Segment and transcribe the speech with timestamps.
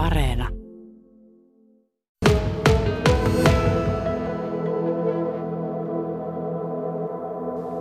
[0.00, 0.48] Areena.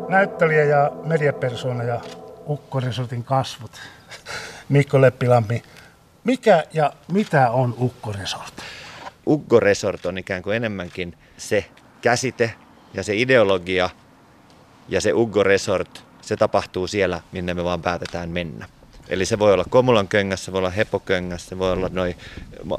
[0.10, 2.02] Näyttelijä ja mediapersona ja
[2.48, 3.72] Ukko Resortin kasvot.
[4.70, 5.64] Mikko Leppilampi,
[6.24, 8.54] mikä ja mitä on Ukko Resort?
[9.28, 11.66] Ukko Resort on ikään kuin enemmänkin se
[12.02, 12.54] käsite
[12.94, 13.90] ja se ideologia
[14.90, 18.79] ja se Ukko Resort, se tapahtuu siellä, minne me vaan päätetään mennä.
[19.10, 22.16] Eli se voi olla Komulan köngässä, se voi olla Hepoköngässä, se voi olla noin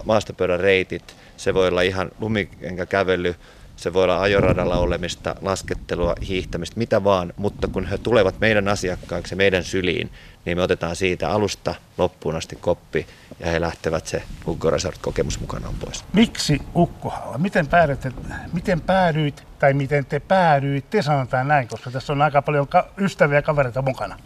[0.04, 3.34] maastopöydän reitit, se voi olla ihan lumikenkäkävely,
[3.76, 9.34] se voi olla ajoradalla olemista, laskettelua, hiihtämistä, mitä vaan, mutta kun he tulevat meidän asiakkaiksi
[9.34, 10.10] meidän syliin,
[10.44, 13.06] niin me otetaan siitä alusta loppuun asti koppi
[13.40, 16.04] ja he lähtevät se Ukko Resort-kokemus mukanaan pois.
[16.12, 17.38] Miksi Ukkohalla?
[17.38, 18.06] Miten, päädyit,
[18.52, 22.68] miten päädyit tai miten te päädyitte, sanotaan näin, koska tässä on aika paljon
[22.98, 24.18] ystäviä ja kavereita mukana.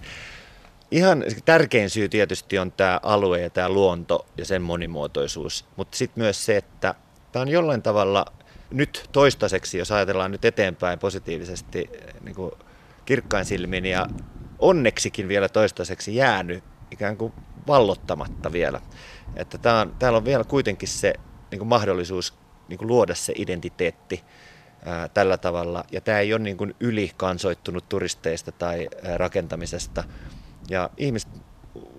[0.91, 6.25] Ihan tärkein syy tietysti on tämä alue ja tämä luonto ja sen monimuotoisuus, mutta sitten
[6.25, 6.95] myös se, että
[7.33, 8.27] tämä on jollain tavalla
[8.71, 12.53] nyt toistaiseksi, jos ajatellaan nyt eteenpäin positiivisesti niin kuin
[13.05, 14.07] kirkkain silmin ja
[14.59, 17.33] onneksikin vielä toistaiseksi jäänyt ikään kuin
[17.67, 18.81] vallottamatta vielä.
[19.37, 21.15] Että tää on, täällä on vielä kuitenkin se
[21.51, 22.35] niin kuin mahdollisuus
[22.69, 24.25] niin kuin luoda se identiteetti
[24.85, 25.85] ää, tällä tavalla.
[25.93, 30.05] Ja tämä ei ole niin kuin ylikansoittunut turisteista tai ää, rakentamisesta.
[30.69, 31.31] Ja ihmiset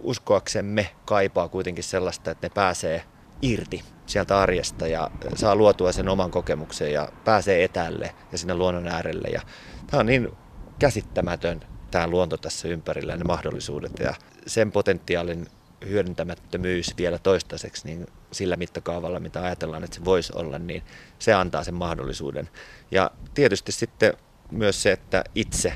[0.03, 3.03] uskoaksemme kaipaa kuitenkin sellaista, että ne pääsee
[3.41, 8.87] irti sieltä arjesta ja saa luotua sen oman kokemuksen ja pääsee etälle ja sinne luonnon
[8.87, 9.27] äärelle.
[9.27, 9.41] Ja
[9.87, 10.31] tämä on niin
[10.79, 14.13] käsittämätön tämä luonto tässä ympärillä ja ne mahdollisuudet ja
[14.47, 15.47] sen potentiaalin
[15.85, 20.83] hyödyntämättömyys vielä toistaiseksi niin sillä mittakaavalla, mitä ajatellaan, että se voisi olla, niin
[21.19, 22.49] se antaa sen mahdollisuuden.
[22.91, 24.13] Ja tietysti sitten
[24.51, 25.73] myös se, että itse,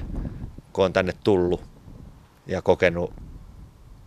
[0.73, 1.78] kun on tänne tullut
[2.49, 3.13] ja kokenut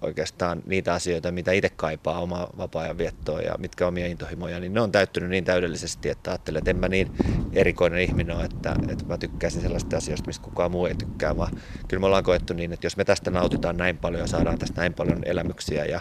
[0.03, 4.81] oikeastaan niitä asioita, mitä itse kaipaa omaa vapaa-ajan viettoa ja mitkä omia intohimoja, niin ne
[4.81, 7.13] on täyttynyt niin täydellisesti, että ajattelen, että en mä niin
[7.53, 11.53] erikoinen ihminen ole, että, että mä tykkäisin sellaista asioista, mistä kukaan muu ei tykkää, vaan
[11.89, 14.81] kyllä me ollaan koettu niin, että jos me tästä nautitaan näin paljon ja saadaan tästä
[14.81, 16.01] näin paljon elämyksiä ja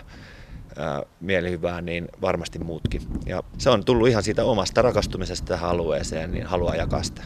[0.78, 3.02] ää, mielihyvää, niin varmasti muutkin.
[3.26, 7.24] Ja se on tullut ihan siitä omasta rakastumisesta tähän alueeseen, niin haluaa jakaa sitä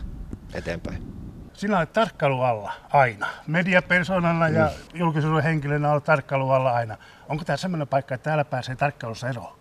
[0.53, 1.24] eteenpäin
[1.55, 3.27] sinä olet tarkkailu alla aina.
[3.47, 4.99] Mediapersonana ja mm.
[4.99, 6.97] julkisuuden henkilönä olet tarkkailu alla aina.
[7.29, 9.57] Onko tämä sellainen paikka, että täällä pääsee tarkkailussa eroon?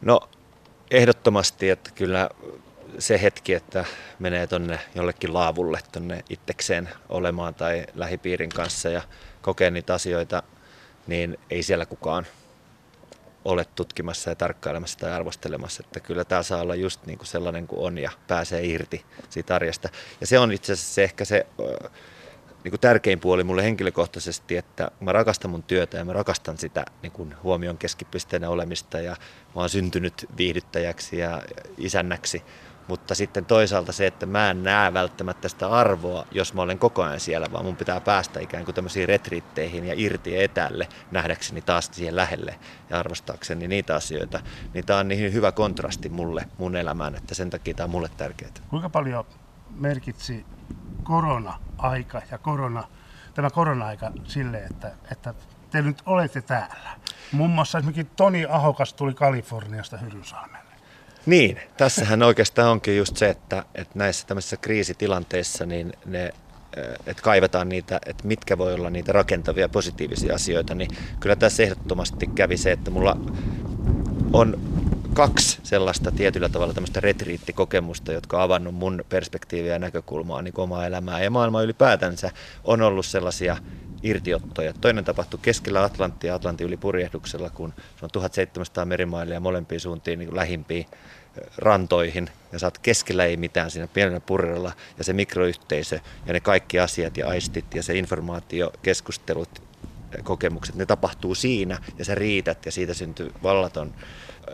[0.00, 0.20] No
[0.90, 2.30] ehdottomasti, että kyllä
[2.98, 3.84] se hetki, että
[4.18, 9.02] menee tonne jollekin laavulle tonne itsekseen olemaan tai lähipiirin kanssa ja
[9.42, 10.42] kokee niitä asioita,
[11.06, 12.26] niin ei siellä kukaan
[13.46, 17.66] ole tutkimassa ja tarkkailemassa tai arvostelemassa, että kyllä tämä saa olla just niin kuin sellainen
[17.66, 19.88] kuin on ja pääsee irti siitä arjesta.
[20.20, 21.46] Ja se on itse asiassa ehkä se
[22.64, 26.84] niin kuin tärkein puoli mulle henkilökohtaisesti, että mä rakastan mun työtä ja mä rakastan sitä
[27.02, 29.16] niin kuin huomion keskipisteenä olemista ja
[29.54, 31.42] mä oon syntynyt viihdyttäjäksi ja
[31.78, 32.42] isännäksi
[32.88, 37.02] mutta sitten toisaalta se, että mä en näe välttämättä sitä arvoa, jos mä olen koko
[37.02, 41.90] ajan siellä, vaan mun pitää päästä ikään kuin tämmöisiin retriitteihin ja irti etälle nähdäkseni taas
[41.92, 42.58] siihen lähelle
[42.90, 44.40] ja arvostaakseni niitä asioita.
[44.74, 48.10] Niin tämä on niin hyvä kontrasti mulle, mun elämään, että sen takia tämä on mulle
[48.16, 48.50] tärkeää.
[48.68, 49.26] Kuinka paljon
[49.70, 50.46] merkitsi
[51.02, 52.84] korona-aika ja korona,
[53.34, 55.34] tämä korona-aika sille, että, että
[55.70, 56.90] te nyt olette täällä?
[57.32, 60.65] Muun muassa esimerkiksi Toni Ahokas tuli Kaliforniasta Hyrynsalmelle.
[61.26, 66.32] Niin, tässähän oikeastaan onkin just se, että, että näissä tämmöisissä kriisitilanteissa niin ne eh,
[67.06, 72.26] että kaivetaan niitä, että mitkä voi olla niitä rakentavia positiivisia asioita, niin kyllä tässä ehdottomasti
[72.26, 73.16] kävi se, että mulla
[74.32, 74.60] on
[75.14, 80.86] kaksi sellaista tietyllä tavalla tämmöistä retriittikokemusta, jotka on avannut mun perspektiiviä ja näkökulmaa niin omaa
[80.86, 82.30] elämää ja maailmaa ylipäätänsä.
[82.64, 83.56] On ollut sellaisia
[84.02, 84.72] irtiottoja.
[84.80, 90.36] Toinen tapahtui keskellä Atlanttia Atlantin yli purjehduksella, kun se on 1700 merimailia molempiin suuntiin niin
[90.36, 90.86] lähimpiin
[91.58, 96.78] rantoihin ja saat keskellä ei mitään siinä pienellä purrella ja se mikroyhteisö ja ne kaikki
[96.78, 99.62] asiat ja aistit ja se informaatio, keskustelut,
[100.24, 103.94] kokemukset, ne tapahtuu siinä ja sä riität ja siitä syntyy vallaton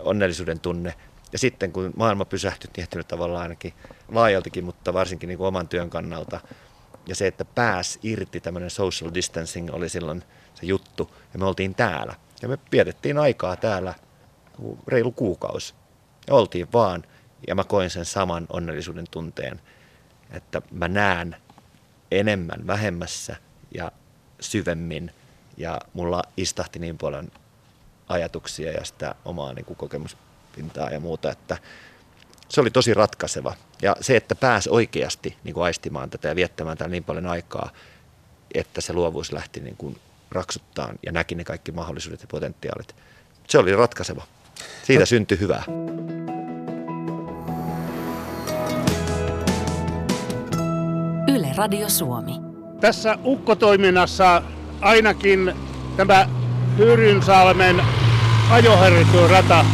[0.03, 0.94] onnellisuuden tunne.
[1.33, 3.73] Ja sitten kun maailma pysähtyi tietyllä tavalla ainakin
[4.09, 6.41] laajaltikin, mutta varsinkin niin kuin oman työn kannalta,
[7.07, 10.23] ja se, että pääs irti, tämmöinen social distancing oli silloin
[10.55, 12.15] se juttu, ja me oltiin täällä.
[12.43, 13.95] Ja me vietettiin aikaa täällä
[14.89, 15.75] reilu kuukausi.
[16.27, 17.05] Ja oltiin vaan,
[17.49, 19.61] ja mä koin sen saman onnellisuuden tunteen,
[20.31, 21.37] että mä näen
[22.11, 23.37] enemmän vähemmässä
[23.75, 23.93] ja
[24.41, 25.11] syvemmin,
[25.57, 27.29] ja mulla istahti niin paljon
[28.09, 31.59] ajatuksia ja sitä omaa niin kuin kokemuspintaa ja muuta, että
[32.53, 33.55] se oli tosi ratkaiseva.
[33.83, 37.71] Ja se, että pääsi oikeasti niin kuin aistimaan tätä ja viettämään täällä niin paljon aikaa,
[38.55, 39.97] että se luovuus lähti niin kuin
[40.31, 42.95] raksuttaan ja näki ne kaikki mahdollisuudet ja potentiaalit,
[43.49, 44.27] se oli ratkaiseva.
[44.83, 45.65] Siitä syntyi hyvää.
[51.29, 52.33] Yle Radio Suomi.
[52.81, 54.43] Tässä ukkotoiminnassa
[54.81, 55.55] ainakin
[55.97, 56.29] tämä
[56.79, 57.83] Hyrynsalmen
[58.51, 59.65] ajoharjoittelurata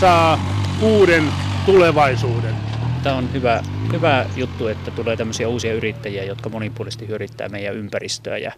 [0.00, 0.38] saa
[0.82, 2.54] uuden tulevaisuuden.
[3.02, 3.62] Tämä on hyvä,
[3.92, 8.38] hyvä juttu, että tulee tämmöisiä uusia yrittäjiä, jotka monipuolisesti hyödyttää meidän ympäristöä.
[8.38, 8.52] Ja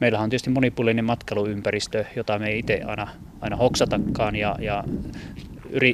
[0.00, 3.08] meillähän on tietysti monipuolinen matkailuympäristö, jota me ei itse aina,
[3.40, 4.36] aina hoksatakaan.
[4.36, 4.84] Ja, ja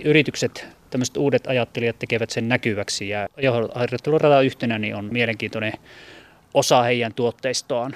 [0.05, 3.09] yritykset, tämmöiset uudet ajattelijat tekevät sen näkyväksi.
[3.09, 3.29] Ja
[3.75, 5.73] harjoittelurata yhtenä niin on mielenkiintoinen
[6.55, 7.95] osa heidän tuotteistoaan.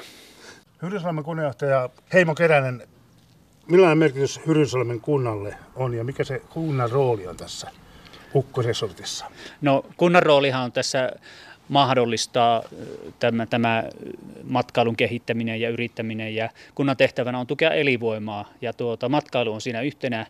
[0.83, 2.83] Hyrynsalmen kunnanjohtaja Heimo Keränen,
[3.71, 7.71] millainen merkitys Hyrynsalmen kunnalle on ja mikä se kunnan rooli on tässä
[8.35, 9.27] ukkoresortissa?
[9.61, 11.11] No kunnan roolihan on tässä
[11.69, 12.63] mahdollistaa
[13.19, 13.85] tämä, tämä
[14.45, 19.81] matkailun kehittäminen ja yrittäminen ja kunnan tehtävänä on tukea elinvoimaa ja tuota, matkailu on siinä
[19.81, 20.27] yhtenä,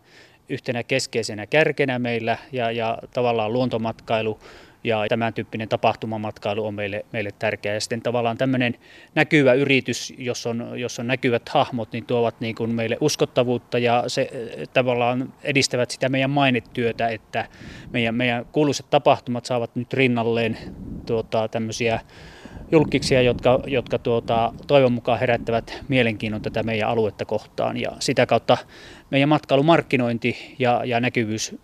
[0.48, 4.40] yhtenä keskeisenä kärkenä meillä ja, ja tavallaan luontomatkailu
[4.84, 7.74] ja tämän tyyppinen tapahtumamatkailu on meille, meille tärkeä.
[7.74, 8.74] Ja sitten tavallaan tämmöinen
[9.14, 14.04] näkyvä yritys, jos on, jos on näkyvät hahmot, niin tuovat niin kuin meille uskottavuutta ja
[14.06, 17.48] se eh, tavallaan edistävät sitä meidän mainetyötä, että
[17.92, 20.58] meidän, meidän kuuluiset tapahtumat saavat nyt rinnalleen
[21.06, 22.00] tuota, tämmöisiä
[22.72, 28.56] julkiksia, jotka, jotka tuota, toivon mukaan herättävät mielenkiinnon tätä meidän aluetta kohtaan ja sitä kautta
[29.10, 31.56] meidän matkailumarkkinointi ja, ja näkyvyys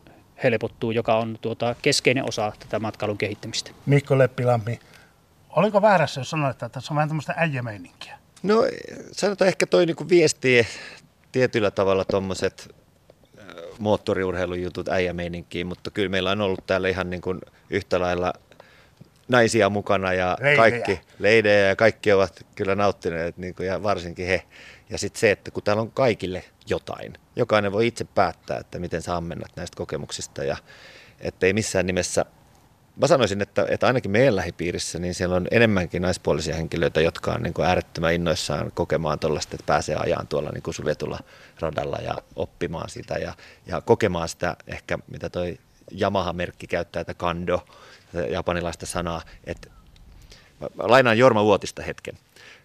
[0.42, 3.70] helpottuu, joka on tuota keskeinen osa tätä matkailun kehittämistä.
[3.86, 4.80] Mikko Leppilampi,
[5.50, 8.18] oliko väärässä, jos sanoit, että tässä on vähän tämmöistä äijämeininkiä?
[8.42, 8.64] No
[9.12, 10.66] sanotaan ehkä toi niinku viesti
[11.32, 12.74] tietyllä tavalla tuommoiset
[13.78, 17.40] moottoriurheilujutut äijämeininkiin, mutta kyllä meillä on ollut täällä ihan niin kuin
[17.70, 18.32] yhtä lailla
[19.28, 20.56] naisia mukana ja leidejä.
[20.56, 24.42] kaikki leidejä ja kaikki ovat kyllä nauttineet niin kuin, ja varsinkin he.
[24.90, 29.02] Ja sitten se, että kun täällä on kaikille jotain, jokainen voi itse päättää, että miten
[29.02, 30.56] saa mennä näistä kokemuksista ja
[31.20, 32.24] ettei missään nimessä
[33.00, 37.42] Mä sanoisin, että, että ainakin meidän lähipiirissä niin siellä on enemmänkin naispuolisia henkilöitä, jotka on
[37.42, 41.18] niin kuin äärettömän innoissaan kokemaan tuollaista, että pääsee ajaan tuolla niin kuin suljetulla
[41.60, 43.34] radalla ja oppimaan sitä ja,
[43.66, 45.58] ja kokemaan sitä ehkä, mitä toi
[46.00, 47.66] Yamaha-merkki käyttää, että kando,
[48.30, 49.70] japanilaista sanaa, että
[50.60, 52.18] mä lainaan Jorma Vuotista hetken.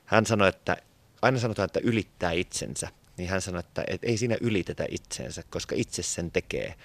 [0.05, 0.77] Hän sanoi, että
[1.21, 6.03] aina sanotaan, että ylittää itsensä, niin hän sanoi, että, ei siinä ylitetä itsensä, koska itse
[6.03, 6.75] sen tekee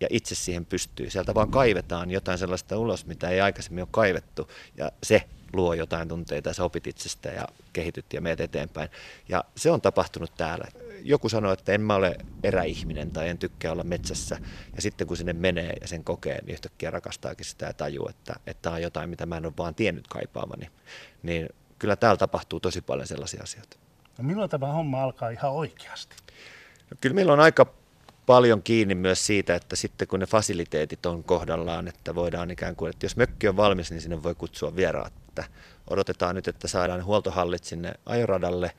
[0.00, 1.10] ja itse siihen pystyy.
[1.10, 6.08] Sieltä vaan kaivetaan jotain sellaista ulos, mitä ei aikaisemmin ole kaivettu ja se luo jotain
[6.08, 8.88] tunteita ja sä opit itsestä ja kehityt ja meet eteenpäin.
[9.28, 10.68] Ja se on tapahtunut täällä.
[11.02, 14.38] Joku sanoi, että en mä ole eräihminen tai en tykkää olla metsässä.
[14.76, 18.34] Ja sitten kun sinne menee ja sen kokee, niin yhtäkkiä rakastaakin sitä ja tajuu, että,
[18.46, 20.70] että tämä on jotain, mitä mä en ole vaan tiennyt kaipaavani.
[21.22, 23.76] Niin kyllä täällä tapahtuu tosi paljon sellaisia asioita.
[24.18, 26.16] No milloin tämä homma alkaa ihan oikeasti?
[26.90, 27.66] No kyllä meillä on aika
[28.26, 32.90] paljon kiinni myös siitä, että sitten kun ne fasiliteetit on kohdallaan, että voidaan ikään kuin,
[32.90, 35.21] että jos mökki on valmis, niin sinne voi kutsua vieraat.
[35.32, 35.44] Että
[35.90, 38.70] odotetaan nyt, että saadaan huoltohallit sinne ajoradalle,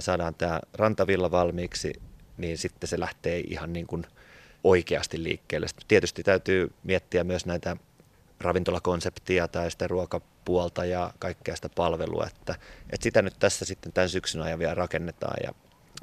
[0.00, 1.92] saadaan tämä rantavilla valmiiksi,
[2.36, 4.06] niin sitten se lähtee ihan niin kuin
[4.64, 5.68] oikeasti liikkeelle.
[5.68, 7.76] Sitten tietysti täytyy miettiä myös näitä
[8.40, 12.54] ravintolakonseptia tai sitä ruokapuolta ja kaikkea sitä palvelua, että,
[12.90, 15.54] että sitä nyt tässä sitten tämän syksyn ajan vielä rakennetaan ja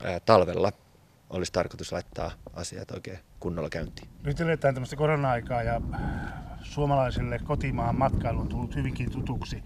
[0.04, 0.72] ää, talvella
[1.30, 4.10] olisi tarkoitus laittaa asiat oikein kunnolla käyntiin.
[4.24, 5.82] Nyt eletään tämmöistä korona-aikaa ja
[6.62, 9.64] suomalaisille kotimaan matkailu on tullut hyvinkin tutuksi.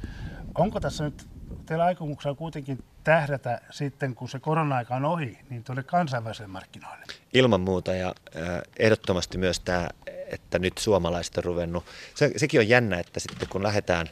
[0.55, 1.27] Onko tässä nyt
[1.65, 7.05] teillä aikomuksella kuitenkin tähdätä sitten, kun se korona-aika on ohi, niin tuonne kansainväliselle markkinoille?
[7.33, 8.15] Ilman muuta ja
[8.79, 9.89] ehdottomasti myös tämä,
[10.27, 11.85] että nyt suomalaiset on ruvennut.
[12.15, 14.07] Se, sekin on jännä, että sitten kun lähdetään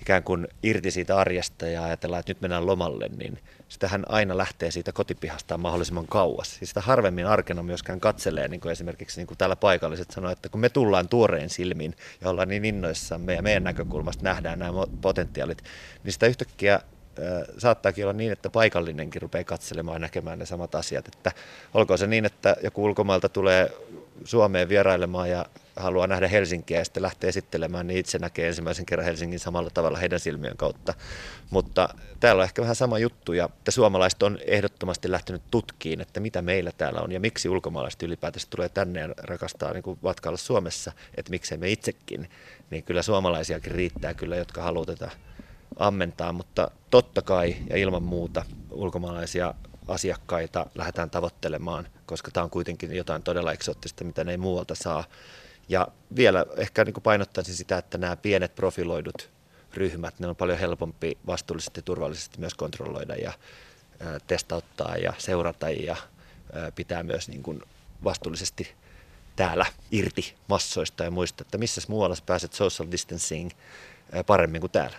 [0.00, 3.38] ikään kuin irti siitä arjesta ja ajatellaan, että nyt mennään lomalle, niin
[3.68, 6.54] sitähän aina lähtee siitä kotipihastaan mahdollisimman kauas.
[6.54, 10.48] Siis sitä harvemmin arkena myöskään katselee, niin kuin esimerkiksi niin kuin täällä paikalliset sanoo, että
[10.48, 15.64] kun me tullaan tuoreen silmin ja ollaan niin innoissamme ja meidän näkökulmasta nähdään nämä potentiaalit,
[16.04, 16.80] niin sitä yhtäkkiä
[17.58, 21.08] saattaakin olla niin, että paikallinenkin rupeaa katselemaan ja näkemään ne samat asiat.
[21.08, 21.32] Että
[21.74, 23.70] olkoon se niin, että joku ulkomailta tulee
[24.24, 25.46] Suomeen vierailemaan ja
[25.78, 29.98] haluaa nähdä Helsinkiä ja sitten lähtee esittelemään, niin itse näkee ensimmäisen kerran Helsingin samalla tavalla
[29.98, 30.94] heidän silmien kautta.
[31.50, 31.88] Mutta
[32.20, 36.42] täällä on ehkä vähän sama juttu ja että suomalaiset on ehdottomasti lähtenyt tutkiin, että mitä
[36.42, 40.92] meillä täällä on ja miksi ulkomaalaiset ylipäätänsä tulee tänne ja rakastaa niin kuin matkailla Suomessa,
[41.14, 42.30] että miksei me itsekin.
[42.70, 45.10] Niin kyllä suomalaisiakin riittää kyllä, jotka haluaa tätä
[45.76, 49.54] ammentaa, mutta totta kai ja ilman muuta ulkomaalaisia
[49.88, 55.04] asiakkaita lähdetään tavoittelemaan, koska tämä on kuitenkin jotain todella eksoottista, mitä ne ei muualta saa.
[55.68, 59.30] Ja vielä ehkä niin painottaisin sitä, että nämä pienet profiloidut
[59.74, 63.32] ryhmät, ne on paljon helpompi vastuullisesti ja turvallisesti myös kontrolloida ja
[64.26, 65.96] testauttaa ja seurata ja
[66.74, 67.62] pitää myös niin kuin
[68.04, 68.74] vastuullisesti
[69.36, 73.50] täällä irti massoista ja muista, että missä muualla pääset social distancing
[74.26, 74.96] paremmin kuin täällä.